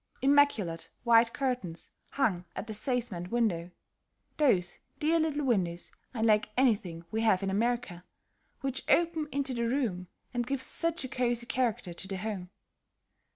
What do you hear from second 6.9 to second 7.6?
we have in